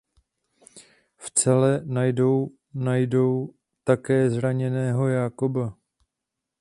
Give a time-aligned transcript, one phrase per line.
[1.17, 3.53] V cele najdou najdou
[3.83, 5.77] také zraněného Jacoba.